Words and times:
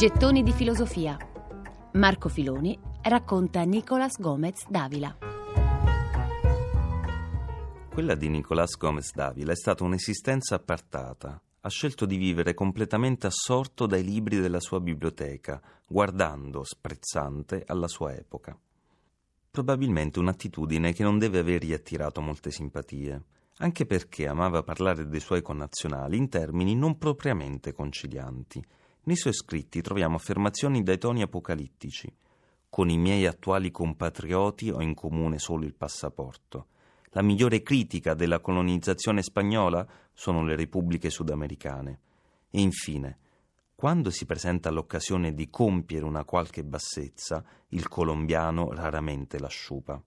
Gettoni 0.00 0.42
di 0.42 0.52
filosofia. 0.52 1.14
Marco 1.92 2.30
Filoni 2.30 2.74
racconta 3.02 3.64
Nicolas 3.64 4.18
Gomez 4.18 4.66
Davila. 4.66 5.14
Quella 7.92 8.14
di 8.14 8.30
Nicolas 8.30 8.78
Gomez 8.78 9.12
Davila 9.12 9.52
è 9.52 9.54
stata 9.54 9.84
un'esistenza 9.84 10.54
appartata. 10.54 11.38
Ha 11.60 11.68
scelto 11.68 12.06
di 12.06 12.16
vivere 12.16 12.54
completamente 12.54 13.26
assorto 13.26 13.84
dai 13.84 14.02
libri 14.02 14.40
della 14.40 14.60
sua 14.60 14.80
biblioteca, 14.80 15.60
guardando, 15.86 16.64
sprezzante, 16.64 17.64
alla 17.66 17.86
sua 17.86 18.14
epoca. 18.14 18.58
Probabilmente 19.50 20.18
un'attitudine 20.18 20.94
che 20.94 21.02
non 21.02 21.18
deve 21.18 21.40
avergli 21.40 21.74
attirato 21.74 22.22
molte 22.22 22.50
simpatie, 22.50 23.22
anche 23.58 23.84
perché 23.84 24.26
amava 24.26 24.62
parlare 24.62 25.06
dei 25.06 25.20
suoi 25.20 25.42
connazionali 25.42 26.16
in 26.16 26.30
termini 26.30 26.74
non 26.74 26.96
propriamente 26.96 27.74
concilianti. 27.74 28.64
Nei 29.02 29.16
suoi 29.16 29.32
scritti 29.32 29.80
troviamo 29.80 30.16
affermazioni 30.16 30.82
dai 30.82 30.98
toni 30.98 31.22
apocalittici. 31.22 32.12
Con 32.68 32.90
i 32.90 32.98
miei 32.98 33.26
attuali 33.26 33.70
compatrioti 33.70 34.70
ho 34.70 34.80
in 34.82 34.94
comune 34.94 35.38
solo 35.38 35.64
il 35.64 35.74
passaporto. 35.74 36.66
La 37.10 37.22
migliore 37.22 37.62
critica 37.62 38.14
della 38.14 38.40
colonizzazione 38.40 39.22
spagnola 39.22 39.86
sono 40.12 40.44
le 40.44 40.54
repubbliche 40.54 41.10
sudamericane. 41.10 42.00
E 42.50 42.60
infine, 42.60 43.18
quando 43.74 44.10
si 44.10 44.26
presenta 44.26 44.70
l'occasione 44.70 45.32
di 45.32 45.48
compiere 45.48 46.04
una 46.04 46.24
qualche 46.24 46.62
bassezza, 46.62 47.42
il 47.68 47.88
colombiano 47.88 48.70
raramente 48.72 49.38
la 49.38 49.48
sciupa. 49.48 50.00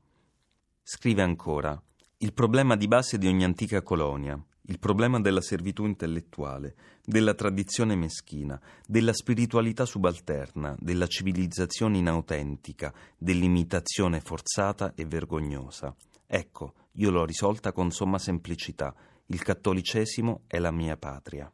Scrive 0.81 1.23
ancora: 1.23 1.81
Il 2.17 2.33
problema 2.33 2.75
di 2.75 2.87
base 2.87 3.17
di 3.17 3.27
ogni 3.27 3.43
antica 3.43 3.81
colonia, 3.81 4.41
il 4.67 4.79
problema 4.79 5.19
della 5.19 5.41
servitù 5.41 5.85
intellettuale, 5.85 6.75
della 7.03 7.33
tradizione 7.33 7.95
meschina, 7.95 8.59
della 8.87 9.13
spiritualità 9.13 9.85
subalterna, 9.85 10.75
della 10.79 11.07
civilizzazione 11.07 11.97
inautentica, 11.97 12.93
dell'imitazione 13.17 14.21
forzata 14.21 14.93
e 14.95 15.05
vergognosa. 15.05 15.93
Ecco, 16.25 16.73
io 16.93 17.09
l'ho 17.09 17.25
risolta 17.25 17.73
con 17.73 17.91
somma 17.91 18.17
semplicità. 18.17 18.95
Il 19.25 19.41
cattolicesimo 19.41 20.43
è 20.47 20.59
la 20.59 20.71
mia 20.71 20.95
patria 20.97 21.51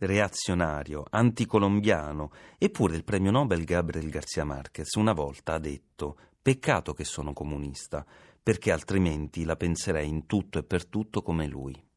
reazionario, 0.00 1.04
anticolombiano, 1.10 2.30
eppure 2.58 2.96
il 2.96 3.04
premio 3.04 3.30
Nobel 3.30 3.64
Gabriel 3.64 4.08
Garcia 4.08 4.44
Marquez 4.44 4.94
una 4.94 5.12
volta 5.12 5.54
ha 5.54 5.58
detto 5.58 6.16
peccato 6.40 6.94
che 6.94 7.04
sono 7.04 7.32
comunista, 7.32 8.04
perché 8.42 8.72
altrimenti 8.72 9.44
la 9.44 9.56
penserei 9.56 10.08
in 10.08 10.26
tutto 10.26 10.58
e 10.58 10.62
per 10.62 10.86
tutto 10.86 11.20
come 11.22 11.46
lui. 11.46 11.89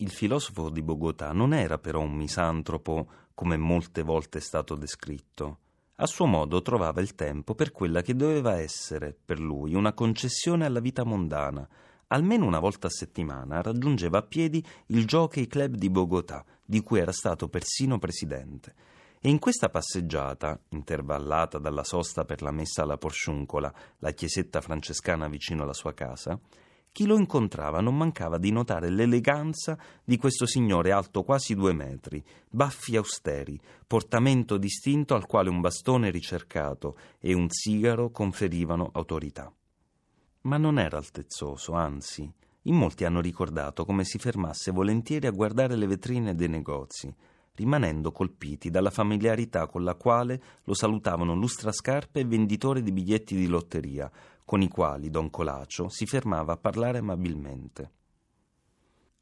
Il 0.00 0.12
filosofo 0.12 0.70
di 0.70 0.80
Bogotà 0.80 1.32
non 1.32 1.52
era 1.52 1.76
però 1.76 1.98
un 1.98 2.12
misantropo 2.12 3.08
come 3.34 3.56
molte 3.56 4.02
volte 4.02 4.38
è 4.38 4.40
stato 4.40 4.76
descritto. 4.76 5.58
A 5.96 6.06
suo 6.06 6.26
modo 6.26 6.62
trovava 6.62 7.00
il 7.00 7.16
tempo 7.16 7.56
per 7.56 7.72
quella 7.72 8.00
che 8.00 8.14
doveva 8.14 8.60
essere, 8.60 9.12
per 9.24 9.40
lui, 9.40 9.74
una 9.74 9.94
concessione 9.94 10.64
alla 10.64 10.78
vita 10.78 11.02
mondana, 11.02 11.68
almeno 12.06 12.46
una 12.46 12.60
volta 12.60 12.86
a 12.86 12.90
settimana 12.90 13.60
raggiungeva 13.60 14.18
a 14.18 14.22
piedi 14.22 14.64
il 14.86 15.04
Jockey 15.04 15.48
Club 15.48 15.74
di 15.74 15.90
Bogotà, 15.90 16.44
di 16.64 16.80
cui 16.80 17.00
era 17.00 17.10
stato 17.10 17.48
persino 17.48 17.98
presidente. 17.98 18.74
E 19.20 19.28
in 19.28 19.40
questa 19.40 19.68
passeggiata, 19.68 20.60
intervallata 20.68 21.58
dalla 21.58 21.82
sosta 21.82 22.24
per 22.24 22.42
la 22.42 22.52
messa 22.52 22.82
alla 22.82 22.98
Porciuncola, 22.98 23.74
la 23.98 24.12
chiesetta 24.12 24.60
francescana 24.60 25.26
vicino 25.26 25.64
alla 25.64 25.74
sua 25.74 25.92
casa, 25.92 26.38
chi 26.98 27.06
lo 27.06 27.16
incontrava 27.16 27.80
non 27.80 27.96
mancava 27.96 28.38
di 28.38 28.50
notare 28.50 28.90
l'eleganza 28.90 29.78
di 30.02 30.16
questo 30.16 30.46
signore 30.46 30.90
alto 30.90 31.22
quasi 31.22 31.54
due 31.54 31.72
metri, 31.72 32.20
baffi 32.50 32.96
austeri, 32.96 33.56
portamento 33.86 34.56
distinto 34.56 35.14
al 35.14 35.24
quale 35.24 35.48
un 35.48 35.60
bastone 35.60 36.10
ricercato 36.10 36.98
e 37.20 37.34
un 37.34 37.46
sigaro 37.50 38.10
conferivano 38.10 38.90
autorità. 38.92 39.54
Ma 40.40 40.56
non 40.56 40.80
era 40.80 40.96
altezzoso, 40.96 41.74
anzi, 41.74 42.28
in 42.62 42.74
molti 42.74 43.04
hanno 43.04 43.20
ricordato 43.20 43.84
come 43.84 44.02
si 44.02 44.18
fermasse 44.18 44.72
volentieri 44.72 45.28
a 45.28 45.30
guardare 45.30 45.76
le 45.76 45.86
vetrine 45.86 46.34
dei 46.34 46.48
negozi, 46.48 47.14
rimanendo 47.54 48.10
colpiti 48.10 48.70
dalla 48.70 48.90
familiarità 48.90 49.68
con 49.68 49.84
la 49.84 49.94
quale 49.94 50.42
lo 50.64 50.74
salutavano 50.74 51.36
lustrascarpe 51.36 52.18
e 52.18 52.24
venditori 52.24 52.82
di 52.82 52.90
biglietti 52.90 53.36
di 53.36 53.46
lotteria, 53.46 54.10
con 54.48 54.62
i 54.62 54.68
quali 54.68 55.10
don 55.10 55.28
Colacio 55.28 55.90
si 55.90 56.06
fermava 56.06 56.54
a 56.54 56.56
parlare 56.56 56.96
amabilmente. 56.96 57.90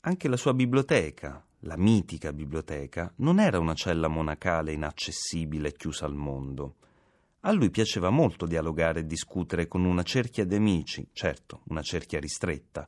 Anche 0.03 0.29
la 0.29 0.37
sua 0.37 0.55
biblioteca, 0.55 1.45
la 1.63 1.77
mitica 1.77 2.33
biblioteca, 2.33 3.13
non 3.17 3.41
era 3.41 3.59
una 3.59 3.75
cella 3.75 4.07
monacale 4.07 4.73
inaccessibile 4.73 5.71
e 5.71 5.73
chiusa 5.73 6.07
al 6.07 6.15
mondo. 6.15 6.77
A 7.41 7.51
lui 7.51 7.71
piaceva 7.71 8.11
molto 8.11 8.47
dialogare 8.47 9.01
e 9.01 9.07
discutere 9.07 9.67
con 9.67 9.85
una 9.85 10.05
cerchia 10.05 10.45
di 10.45 10.55
amici, 10.55 11.09
certo, 11.13 11.63
una 11.71 11.83
cerchia 11.83 12.21
ristretta, 12.21 12.87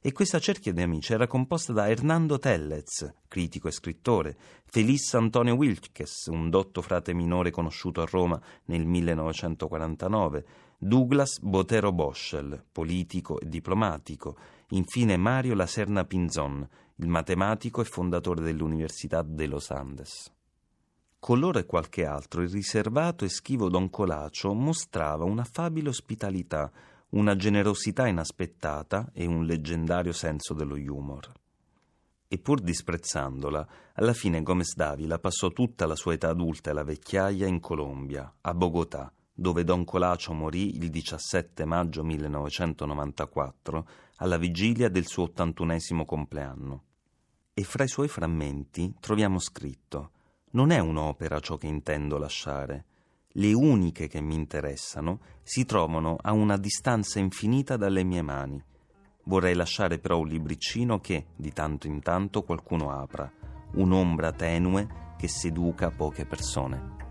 e 0.00 0.12
questa 0.12 0.38
cerchia 0.38 0.72
di 0.72 0.82
amici 0.82 1.12
era 1.12 1.26
composta 1.26 1.72
da 1.72 1.88
Hernando 1.88 2.38
Tellez, 2.38 3.12
critico 3.26 3.68
e 3.68 3.72
scrittore, 3.72 4.36
Felice 4.64 5.16
Antonio 5.16 5.54
Wilkes, 5.54 6.26
un 6.26 6.50
dotto 6.50 6.82
frate 6.82 7.12
minore 7.12 7.50
conosciuto 7.50 8.00
a 8.00 8.06
Roma 8.08 8.40
nel 8.66 8.86
1949, 8.86 10.46
Douglas 10.78 11.40
Botero 11.40 11.92
Boschel, 11.92 12.64
politico 12.70 13.40
e 13.40 13.48
diplomatico, 13.48 14.36
infine 14.68 15.16
Mario 15.16 15.54
Laserna 15.54 16.04
Pinzon, 16.04 16.68
il 16.96 17.08
matematico 17.08 17.80
e 17.80 17.84
fondatore 17.84 18.42
dell'Università 18.42 19.22
de 19.22 19.46
Los 19.46 19.70
Andes. 19.70 20.32
Con 21.18 21.40
loro 21.40 21.58
e 21.58 21.66
qualche 21.66 22.06
altro 22.06 22.42
il 22.42 22.48
riservato 22.48 23.24
e 23.24 23.28
schivo 23.28 23.68
Don 23.68 23.90
Colacio 23.90 24.54
mostrava 24.54 25.24
un'affabile 25.24 25.88
ospitalità, 25.88 26.70
una 27.10 27.36
generosità 27.36 28.06
inaspettata 28.06 29.10
e 29.12 29.26
un 29.26 29.44
leggendario 29.44 30.12
senso 30.12 30.54
dello 30.54 30.74
humor. 30.74 31.32
E 32.28 32.38
pur 32.38 32.60
disprezzandola, 32.60 33.66
alla 33.94 34.12
fine 34.12 34.42
Gomez 34.42 34.74
Davila 34.74 35.18
passò 35.18 35.48
tutta 35.48 35.86
la 35.86 35.94
sua 35.94 36.12
età 36.12 36.28
adulta 36.28 36.70
e 36.70 36.74
la 36.74 36.84
vecchiaia 36.84 37.46
in 37.46 37.60
Colombia, 37.60 38.34
a 38.42 38.54
Bogotà, 38.54 39.12
dove 39.32 39.64
Don 39.64 39.84
Colacio 39.84 40.32
morì 40.32 40.76
il 40.76 40.90
17 40.90 41.64
maggio 41.64 42.04
1994, 42.04 43.88
alla 44.16 44.36
vigilia 44.36 44.88
del 44.88 45.06
suo 45.06 45.24
ottantunesimo 45.24 46.04
compleanno. 46.04 46.82
E 47.54 47.62
fra 47.62 47.84
i 47.84 47.88
suoi 47.88 48.08
frammenti 48.08 48.94
troviamo 49.00 49.38
scritto 49.38 50.10
non 50.50 50.70
è 50.70 50.78
un'opera 50.78 51.40
ciò 51.40 51.56
che 51.56 51.66
intendo 51.66 52.16
lasciare. 52.16 52.86
Le 53.38 53.52
uniche 53.52 54.08
che 54.08 54.20
mi 54.20 54.34
interessano 54.34 55.20
si 55.44 55.64
trovano 55.64 56.16
a 56.20 56.32
una 56.32 56.56
distanza 56.56 57.20
infinita 57.20 57.76
dalle 57.76 58.02
mie 58.02 58.20
mani. 58.20 58.60
Vorrei 59.26 59.54
lasciare 59.54 60.00
però 60.00 60.18
un 60.18 60.26
libricino 60.26 60.98
che, 60.98 61.26
di 61.36 61.52
tanto 61.52 61.86
in 61.86 62.02
tanto, 62.02 62.42
qualcuno 62.42 62.90
apra, 62.90 63.30
un'ombra 63.74 64.32
tenue 64.32 65.14
che 65.16 65.28
seduca 65.28 65.92
poche 65.92 66.26
persone. 66.26 67.07